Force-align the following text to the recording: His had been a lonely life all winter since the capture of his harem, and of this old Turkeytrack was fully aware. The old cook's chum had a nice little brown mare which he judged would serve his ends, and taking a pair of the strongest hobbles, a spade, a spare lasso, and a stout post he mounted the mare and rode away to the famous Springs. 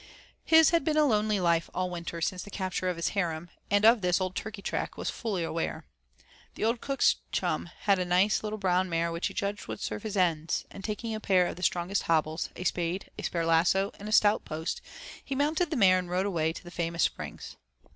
His 0.43 0.71
had 0.71 0.83
been 0.83 0.97
a 0.97 1.05
lonely 1.05 1.39
life 1.39 1.69
all 1.75 1.91
winter 1.91 2.21
since 2.21 2.41
the 2.41 2.49
capture 2.49 2.89
of 2.89 2.95
his 2.95 3.09
harem, 3.09 3.51
and 3.69 3.85
of 3.85 4.01
this 4.01 4.19
old 4.19 4.33
Turkeytrack 4.33 4.97
was 4.97 5.11
fully 5.11 5.43
aware. 5.43 5.85
The 6.55 6.63
old 6.65 6.81
cook's 6.81 7.17
chum 7.31 7.69
had 7.81 7.99
a 7.99 8.03
nice 8.03 8.41
little 8.41 8.57
brown 8.57 8.89
mare 8.89 9.11
which 9.11 9.27
he 9.27 9.35
judged 9.35 9.67
would 9.67 9.79
serve 9.79 10.01
his 10.01 10.17
ends, 10.17 10.65
and 10.71 10.83
taking 10.83 11.13
a 11.13 11.19
pair 11.19 11.45
of 11.45 11.55
the 11.55 11.61
strongest 11.61 12.01
hobbles, 12.01 12.49
a 12.55 12.63
spade, 12.63 13.11
a 13.19 13.21
spare 13.21 13.45
lasso, 13.45 13.91
and 13.99 14.09
a 14.09 14.11
stout 14.11 14.43
post 14.43 14.81
he 15.23 15.35
mounted 15.35 15.69
the 15.69 15.77
mare 15.77 15.99
and 15.99 16.09
rode 16.09 16.25
away 16.25 16.51
to 16.51 16.63
the 16.63 16.71
famous 16.71 17.03
Springs. 17.03 17.55